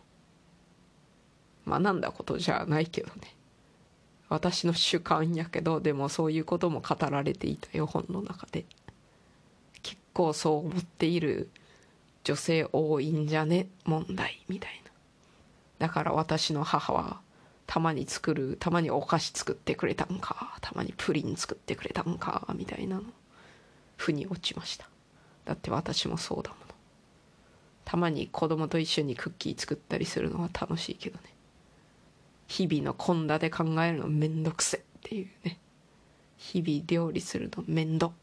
[1.68, 3.36] 学んだことじゃないけどね。
[4.30, 8.66] 私の主観やけどでもそういうことも語られていたよ本の中で。
[10.14, 11.50] 構そう思っている
[12.24, 14.92] 女性多いんじゃね問題みたいな。
[15.88, 17.22] だから私の母は
[17.66, 22.98] たまに作るたまにお菓子作ってくれたんかたまにプリン作ってくれたんかみたいな。
[22.98, 23.04] の
[24.02, 24.90] 腑に落ちました。
[25.46, 26.74] だって私もそうだもの。
[27.86, 31.24] たまに子供と一緒にクッキー作ったりするのは楽しいけどね。
[32.48, 35.60] 日々の献立考えるのめんどくせっていうね。
[36.38, 38.14] 日々料理するのめんど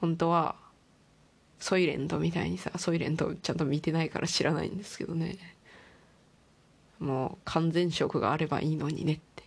[0.00, 0.56] 本当は
[1.58, 5.38] ソイレントみたいにさソイレントちゃんと見てないから知らないんですけどね。
[6.98, 9.44] もう完全食があればいいのにねって。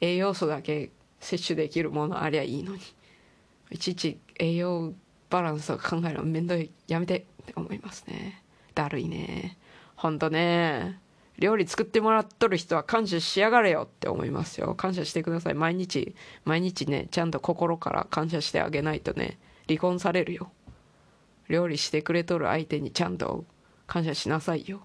[0.00, 2.80] 栄養素だけ摂取できるものありゃいいのに。
[3.70, 4.94] いちいち栄養
[5.30, 6.70] バランスとか考えるのめんどい。
[6.86, 8.42] やめてって思いますね。
[8.74, 9.58] だるいね。
[9.96, 11.00] ほんとね。
[11.38, 14.74] 料理作ってもらっとる人は感謝しやがれよって思いますよ。
[14.74, 15.54] 感謝してください。
[15.54, 19.38] 毎日毎日ねちゃんと心から感謝してあげないとね。
[19.68, 20.50] 離婚されるよ。
[21.48, 23.44] 料理してくれとる相手にちゃんと
[23.86, 24.80] 感謝しなさいよ。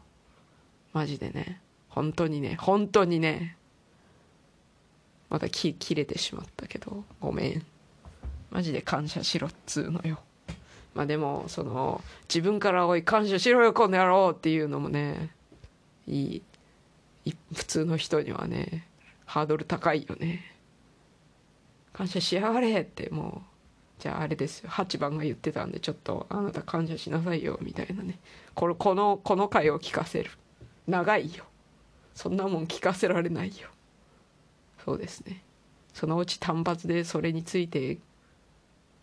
[0.93, 1.61] マジでね。
[1.89, 2.57] 本当にね。
[2.59, 3.57] 本当にね。
[5.29, 7.03] また切れてしまったけど。
[7.19, 7.65] ごめん。
[8.51, 10.19] マジで感謝しろっつうのよ。
[10.93, 15.31] まあでもその自分から「おい感謝しろよこの野郎」っていうのもね。
[16.07, 16.41] い。
[17.25, 18.85] い普通の人にはね
[19.25, 20.53] ハードル高いよね。
[21.93, 23.52] 感謝しやがれってもう。
[24.03, 24.69] じゃああれですよ。
[24.69, 28.19] 8番が言ってたんでちょっとあなた感謝しなさいよみたいなね。
[28.53, 30.29] このこのこの回を聞かせる。
[30.89, 31.45] 長いよ。
[32.13, 33.69] そんなもん聞かせられないよ。
[34.83, 35.41] そうですね。
[35.93, 37.97] そのうち単発でそれについて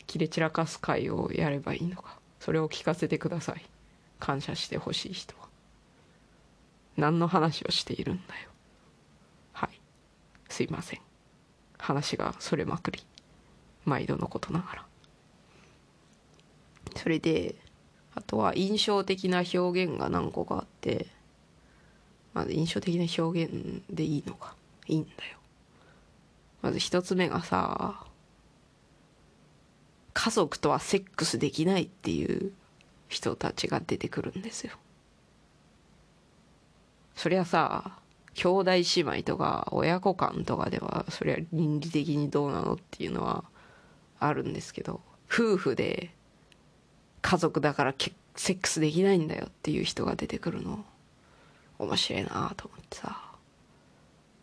[0.05, 2.19] 切れ散らかす回をやればいいのか。
[2.39, 3.65] それを聞かせてください。
[4.19, 5.47] 感謝してほしい人は。
[6.95, 8.49] 何の話をしているんだよ。
[9.53, 9.81] はい。
[10.47, 11.01] すいません。
[11.79, 13.01] 話がそれまくり。
[13.83, 14.90] 毎度のことながら。
[16.95, 17.55] それで
[18.13, 21.07] あとは印象的な表現が何個かあって
[22.33, 24.55] まず印象的な表現でいいのか。
[24.87, 25.37] いいんだよ。
[26.61, 28.05] まず一つ目がさ
[30.13, 32.51] 家族とはセックスできないっていう
[33.09, 34.73] 人たちが出てくるんですよ。
[37.15, 37.99] そりゃさ
[38.33, 43.43] 兄弟姉妹とか親子間とかではそりゃ倫理的にどうなのっていうのは
[44.19, 46.11] あるんですけど夫婦で
[47.21, 47.93] 家族だから
[48.35, 50.83] セックスできないんだよっていう人が出てくるの。
[51.79, 53.31] 面白いなと思ってさ。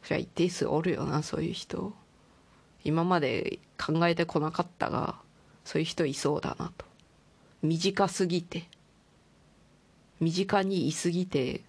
[0.03, 1.93] そりゃ一定数おるよなそういう人。
[2.85, 5.17] 今まで考えてこなかったが
[5.65, 6.85] そういう人いそうだなと。
[7.63, 8.69] 短すぎて。
[10.21, 11.63] 身近にいすぎて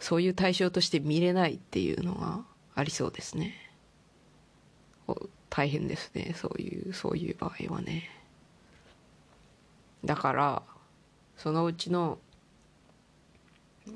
[0.00, 3.54] そういう対象として見れないっていうのがありそうですね。
[5.50, 8.17] 大変ですねそういうそういう場合はね。
[10.04, 10.62] だから
[11.36, 12.18] そのうちの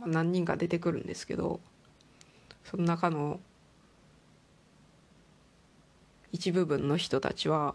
[0.06, 1.60] 何人か出てくるんですけど
[2.64, 3.40] その中の
[6.32, 7.74] 一部分の人たちは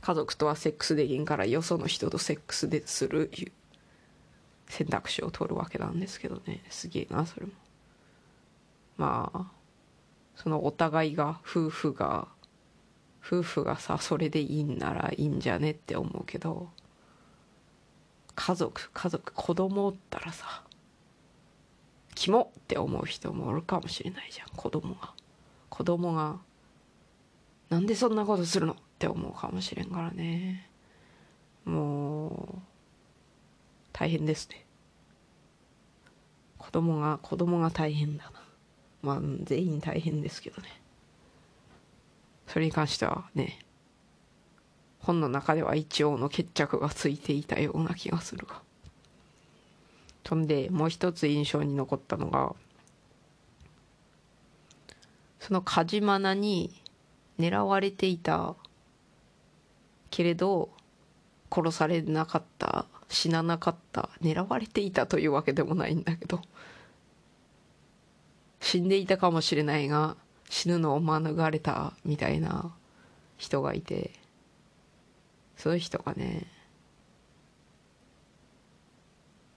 [0.00, 3.30] 家族とはセックスできんからよその人とセックスでする
[4.68, 6.62] 選択肢を取るわけなんですけどね。
[6.70, 7.52] すげえなそれも。
[8.96, 9.46] まあ
[10.36, 12.28] そのお互いが夫婦が
[13.24, 16.70] 夫婦がさそれでいいんならいいんじゃねって思うけど
[18.34, 20.62] 家族家族子供おったらさ
[22.14, 25.12] キモって思う人もおるかもしれないじゃん子供が。
[25.68, 26.38] 子供が
[27.68, 30.68] なんでそんなことするのって思うかもしれんからね。
[31.64, 32.58] もう
[33.92, 34.66] 大変ですね。
[36.56, 38.42] 子供が子供が大変だな。
[39.02, 40.68] まあ全員大変ですけどね。
[42.48, 43.60] それに関してはね
[45.00, 48.60] 本の中では一応の決着がついていたような気がするが。
[50.26, 52.54] そんでもう一つ印象に残ったのが
[55.40, 56.82] そのカジマナに
[57.40, 58.54] 狙われていた
[60.10, 60.68] けれど
[61.50, 66.42] 殺されなかった死ななかった狙われていたというわけでもないんだけど
[68.60, 70.16] 死んでいたかもしれないが
[70.48, 72.72] 死ぬのを免れたみたいな
[73.36, 74.12] 人がいて
[75.56, 76.46] その人がね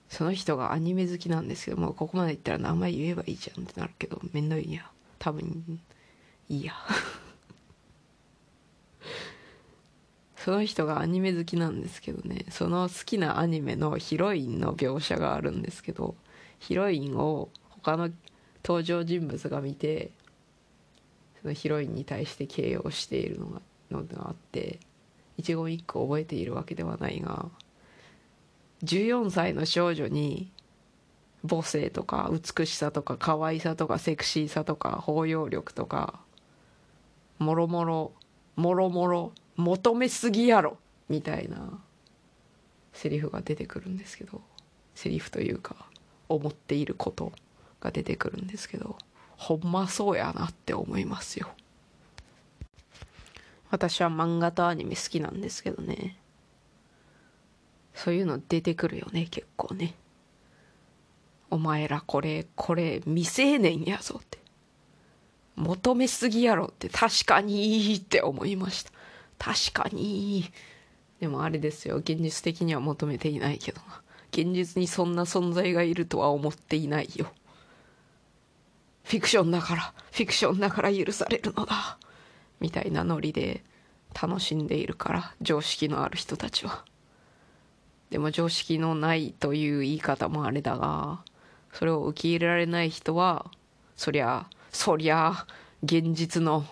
[0.09, 4.91] その人がアニメ好きなんですけどもうここまで言ったら名前言えばいいじゃんってなるけどめんどいや。
[5.19, 5.79] 多分
[6.49, 6.73] いいや。
[10.35, 16.15] その人がアニメ好きなんですけどねその好きなアニメのヒロインの描写があるんですけど
[16.59, 18.09] ヒロインを他の
[18.65, 20.11] 登場人物が見て
[21.41, 23.61] そのヒロインに対して形容しているのが
[23.91, 24.79] のがあって
[25.37, 27.47] 一言一句覚えているわけではないが
[28.83, 30.51] 14歳の少女に
[31.47, 36.19] 母性とか美しさとか可愛さとかセクシーさとか包容力とか
[37.39, 38.11] もろもろ
[38.55, 40.77] もろもろ求めすぎやろ
[41.09, 41.79] みたいな
[42.93, 44.41] セリフが出てくるんですけど
[44.93, 45.75] セリフというか
[46.29, 47.31] 思っていること
[47.79, 48.97] が出てくるんですけど
[49.41, 51.49] ほんまそうやなって思いますよ。
[53.71, 56.15] 私は漫画とアニメ好きなんですけどね。
[57.95, 59.95] そういうの出てくるよね結構ね。
[61.49, 64.37] お前らこれこれ未成年やぞって。
[65.55, 68.91] 求めすぎやろって確かにいいって思いました。
[69.39, 70.51] 確かに
[71.19, 71.95] でもあれですよ。
[71.95, 74.03] 現実的には求めていないけどな。
[74.31, 77.33] 現実にそんな存在がいるとは思っていないよ。
[79.11, 81.97] フィクションだからフィクションだから許されるのだ。
[82.61, 83.61] みたいなノリで
[84.13, 86.85] 楽しんでいるから常識のある人たちは。
[88.09, 91.25] でも常識のないという言い方もあれだが
[91.73, 93.51] それを受け入れられない人は
[93.97, 95.45] そりゃそりゃ
[95.83, 96.65] 現実の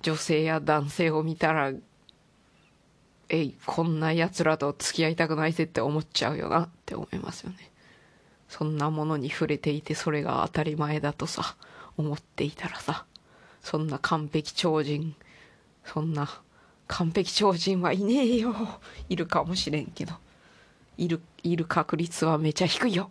[0.00, 1.72] 女性や男性を見たら
[3.28, 7.70] えいこんな奴らと付き合いたくないぜって思っちゃうよなって思いますよね。
[8.56, 11.56] そんなものに触れていてそれが当たり前だとさ
[11.96, 13.04] 思っていたらさ
[13.60, 15.16] そんな完璧超人
[15.84, 16.28] そんな
[16.86, 18.54] 完璧超人はいねえよ
[19.08, 20.12] いるかもしれんけど
[20.96, 23.10] いるいる確率はめちゃ低いよ。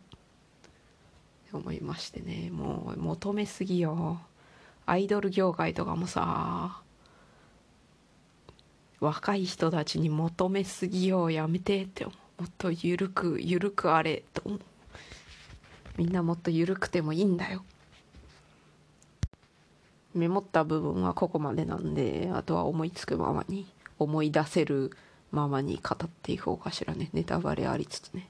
[1.52, 4.22] 思いましてねもう求めすぎよ。
[4.86, 6.82] アイドル業界とかもさ
[9.02, 11.30] 若い人たちに求めすぎよ。
[11.30, 12.41] やめてって思う。
[12.44, 14.60] もっと緩く緩くあれと思う。
[15.98, 17.64] みんなもっと緩くてもいいんだよ。
[20.14, 23.66] メモった部分はここまでなんであとは思いつくままに
[23.98, 24.91] 思い出せる
[25.32, 27.10] ままに語っていこうかしらね。
[27.14, 28.28] ネタバレありつつね。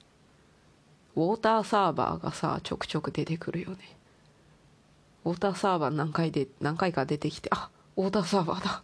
[1.16, 3.78] ウォーターサーバーがさちょくちょく出てくるよね。
[5.24, 8.82] ウォーターサーバー何回で何回か出てきてあウォーターサーバーだ。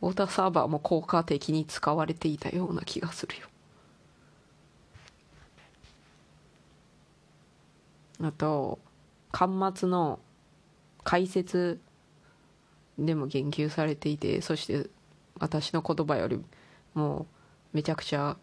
[0.00, 3.47] ウォーターサーバーも効果的に使われていたような気がするよ。
[8.20, 8.78] あと
[9.30, 10.18] 巻末の
[11.04, 11.80] 解説
[12.98, 14.88] でも言及されていてそして
[15.38, 16.40] 私の言葉より
[16.94, 17.20] も
[17.72, 18.36] うめちゃくちゃ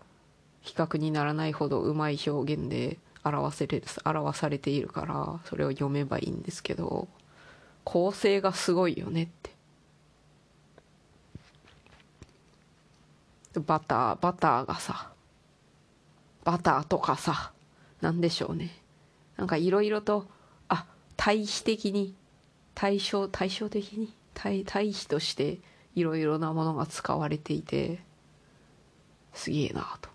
[0.62, 7.08] 比較にならないほどうまい表現で表せれる表されているからそれを読めばいいんですけど
[7.84, 9.56] 構成がすごいよねって。
[13.60, 15.12] バターバターがさ
[16.44, 17.54] バターとかさ
[18.02, 18.72] なんでしょうね。
[19.38, 20.28] なんかいろいろと
[20.70, 20.86] あ
[21.18, 22.16] 対比的に
[22.74, 25.60] 対照対照的に対対比として
[25.96, 28.00] いろいろなものが使われていて
[29.34, 30.10] すげえなと。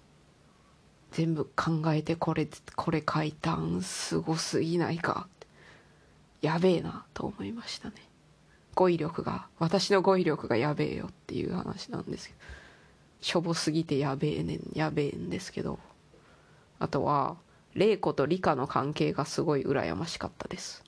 [1.12, 5.28] 全部考えてこれこれ書いたんすごすぎないか。
[6.40, 7.96] やべえなと思いましたね。
[8.74, 12.40] 語彙力が私の語彙力がやべえよっていう話なんですけど。
[13.20, 15.78] しょぼすぎてやべえねんやべえんですけど。
[16.78, 17.36] あとは
[17.74, 20.84] 玲子と理科の関係がすごい羨ましかったです。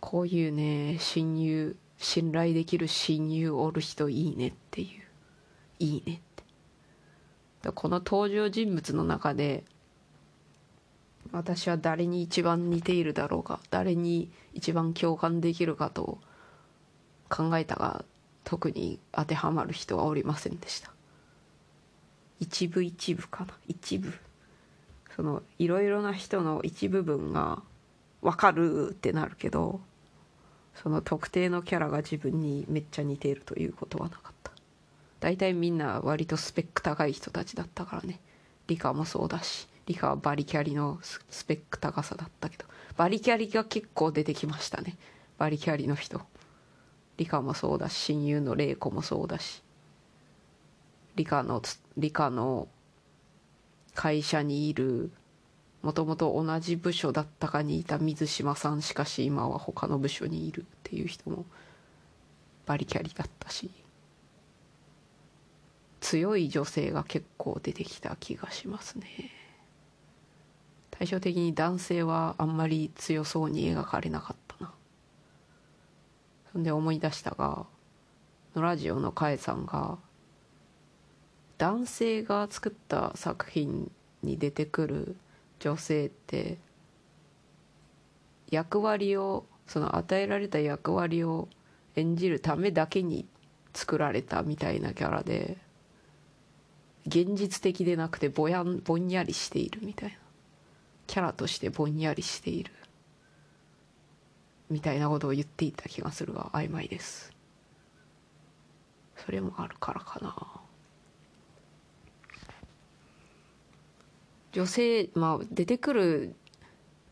[0.00, 4.88] こういうね親友信頼できる親友おる人いいねっていう。
[5.78, 6.20] いいねっ
[7.62, 7.72] て。
[7.72, 9.64] この登場人物の中で
[11.30, 16.18] 私は誰に一番似ているだろうか誰に一番共感できるかと
[17.28, 18.04] 考えたが
[18.44, 20.92] 特に当てはまる人はおりませんでした。
[22.42, 23.54] 一部一部かな。
[23.68, 24.12] 一部。
[25.14, 27.62] そのいろいろな人の一部分が
[28.20, 29.80] 分かるってなるけど
[30.82, 34.50] その特定のキャラが自分にめっちゃ似ているということはなかった。
[35.20, 38.18] 大体みんな割とスペック高い人たちだったからね。
[38.66, 42.64] 理科もそうだし理科はバリキャリのスペック高さだったけど
[42.96, 44.96] バリキャリが結構出てきましたね。
[45.38, 46.20] バリキャリの人。
[47.18, 49.62] 理科もそうだし親友の玲子もそうだし。
[51.16, 51.62] 理科の
[51.96, 52.68] 理科の
[53.94, 55.10] 会社にいる
[55.82, 61.44] もともと同じ部署だったかにいた水島さんしかし今は他の部署にいるっていう人も
[62.66, 63.70] バリキャリだったし。
[66.02, 69.06] 強い女性が結構出てきた気がしますね。
[70.90, 74.74] 対照的に男性はあんまり強そうに描かれなかったな。
[76.52, 77.66] そんで思い出したが
[78.54, 79.96] のラジオのカエさんが
[81.62, 83.92] 男性が作った作品
[84.24, 85.16] に出てくる
[85.60, 86.58] 女性って
[88.50, 91.46] 役割をその与えられた役割を
[91.94, 93.26] 演じるためだけに
[93.74, 95.56] 作られたみたいなキャラで
[97.06, 100.16] 現実的でなくてぼやんぼんやりしているみたいな。
[101.06, 102.72] キャラとしてぼんやりしている
[104.68, 107.32] みたいなことを言っていた気がするが曖昧です。
[109.14, 110.61] それもあるからかな。
[114.52, 116.34] 女性まあ出てくる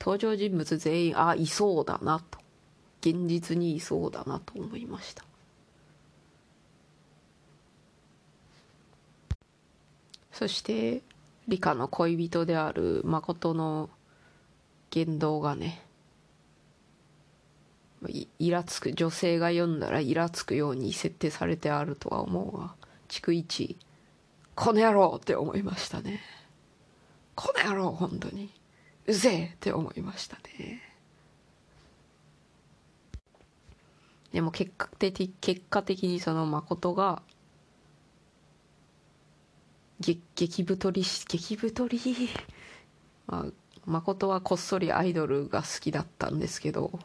[0.01, 2.41] 登場人物全員あいそうだなと。
[3.01, 5.25] 現実にいそうだなと思いました。
[10.33, 11.03] そして
[11.49, 13.91] 理科の恋人である誠の
[14.91, 15.83] 言動がね
[18.39, 22.75] イラつく女性が読んだらイラつくように設定されてあるとは思うが
[23.09, 23.77] 逐一
[24.55, 26.21] この野郎って思いましたね。
[27.41, 28.51] この野郎本当に。
[29.07, 30.83] うぜえって思いましたね。
[34.31, 37.23] でも結果的結果的にその誠が
[40.01, 42.29] 激太りし激太り？
[43.27, 43.53] まあ
[43.87, 47.01] 誠はこっそりアイドルが好きだったんですけど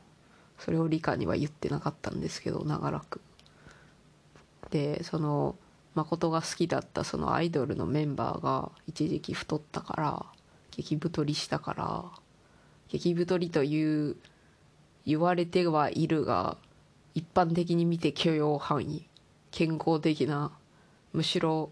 [0.59, 3.21] それを理科には言ってなかったんですけど長らく。
[4.69, 5.55] でその
[5.95, 10.25] 誠が好きだったそのアイドルのメンバーが一時期太ったから
[10.71, 12.03] 激太りしたから
[12.89, 14.17] 激太りという
[15.05, 16.57] 言われてはいるが
[17.13, 19.07] 一般的に見て許容範囲
[19.51, 20.51] 健康的な
[21.13, 21.71] むしろ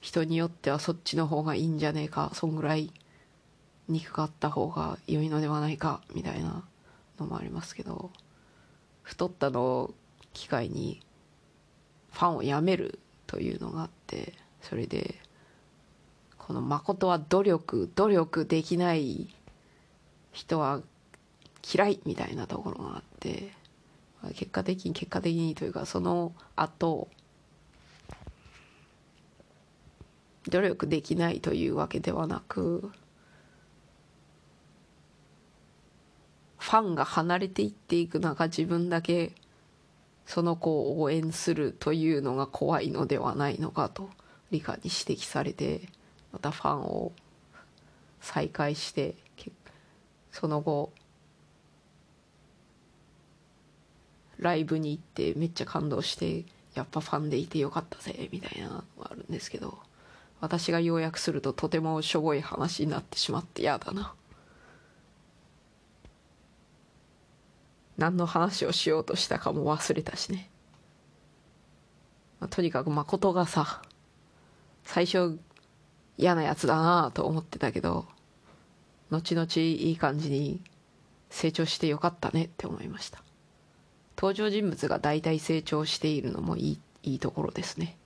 [0.00, 2.92] 人によってはそっちの方がいいんじゃねえかそんぐらい
[3.88, 6.64] 肉があった方が良いのではないかみたいな
[7.18, 8.10] のもありますけど
[9.02, 9.94] 太ったのを
[10.34, 11.00] 機会に
[12.12, 12.98] ファンを辞める
[13.28, 15.14] というのがあってそれで
[16.36, 19.28] この誠は努力努力できない
[20.32, 20.80] 人は
[21.74, 23.52] 嫌いみたいなところがあって
[24.34, 27.08] 結果的に結果的にというかその後
[30.48, 32.90] 努力できないというわけではなく
[36.58, 39.32] ファンが離れていっていく中自分だけ
[40.28, 44.10] その子を応援するというのが怖いのではないのかと
[44.50, 45.88] 理科に指摘されて
[46.32, 47.12] またファンを
[48.20, 49.14] 再開して
[50.30, 50.92] その後
[54.36, 59.78] ライブに行ってめっちゃ感動してやっぱファンでいてよかったぜみたいなのがあるんですけど
[60.42, 64.12] 私が要約するととてもしょぼい話になってしまって嫌だな。
[67.98, 70.48] 何の話をしようとしたかも忘れたしね、
[72.40, 73.82] まあ、とにかく誠がさ
[74.84, 75.38] 最初
[76.16, 78.06] 嫌なやつだなと思ってたけど
[79.10, 80.62] 後々いい感じに
[81.30, 83.22] 成長してよかったねって思いました。
[84.16, 87.96] 登場人物が大体成長しているのもいいいいところですね。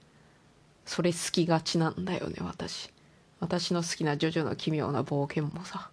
[0.85, 2.91] それ好きがちなんだよね私。
[3.41, 5.91] 私の好きな「ジョジョの奇妙な冒険」もさ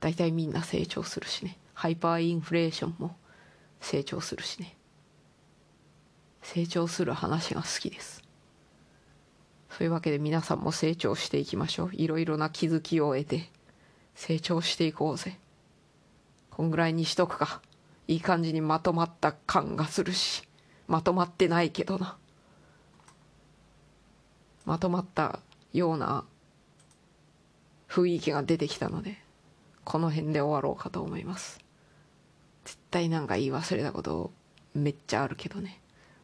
[0.00, 1.58] 大体みんな成長するしね。
[1.78, 3.14] ハイパーインフレーションも
[3.80, 4.74] 成長するしね。
[6.42, 8.24] 成長する話が好きです。
[9.70, 11.90] そういうわけで皆さんも成長していきましょう。
[11.92, 13.48] いろいろな気づきを得て
[14.16, 15.38] 成長していこうぜ。
[16.50, 17.62] こんぐらいにしとくか。
[18.08, 20.42] いい感じにまとまった感がするし。
[20.88, 22.16] まとまってないけどな。
[24.66, 25.38] まとまった
[25.72, 26.24] ような
[27.88, 29.22] 雰囲気が出てきたので
[29.84, 31.67] この辺で終わろうかと思います。
[32.68, 34.30] 絶対なんか言い忘れたこと
[34.74, 35.80] めっちゃあるけどね。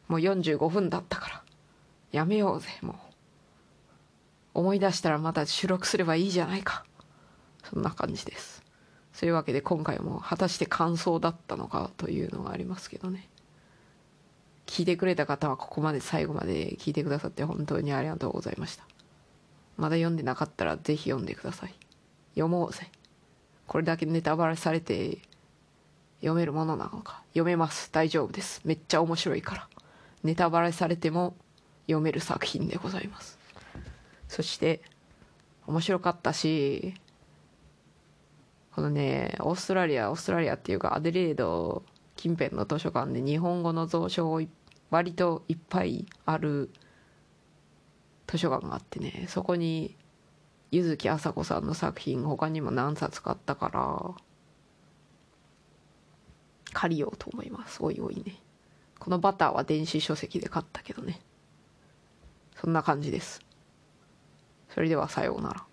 [0.07, 1.43] もう45分だったから。
[2.11, 2.95] やめようぜもう。
[4.53, 6.85] 思い出したらまた収録すればいいじゃないか。
[7.63, 8.63] そんな感じです。
[9.11, 13.27] そういうわけで今回も果たして感想だったのかというのがありますけどね。
[14.67, 18.85] 聞いてくれた方はここまで最後まで聞いてくださって本当にありがとうございました。
[19.77, 21.73] まだ読んでなかったらぜひ読んでください。
[22.35, 22.91] 読もうぜ。
[23.65, 25.17] これだけネタバレされて
[26.25, 27.21] 読めるものなのか。
[27.29, 27.91] 読めます。
[27.91, 28.61] 大丈夫です。
[28.65, 29.67] めっちゃ面白いから。
[30.23, 31.35] ネタバレされても
[31.85, 33.37] 読める作品でございます。
[34.27, 34.81] そして
[35.67, 36.93] 面白かったし
[38.73, 41.83] このねオーストラリアオーストラリアっていうかアデレード
[42.15, 44.41] 近辺の図書館で日本語の蔵書を
[44.89, 46.69] 割といっぱいある
[48.27, 49.95] 図書館があってねそこに
[50.71, 54.24] 柚木麻子さんの作品他にも何冊かあったから
[56.75, 57.81] 借りようと思います。
[57.81, 58.35] おいおいね。
[58.99, 61.21] このバターは電子書籍で買ったけどね。
[62.55, 63.39] そんな感じです。
[64.69, 65.63] それではさようなら。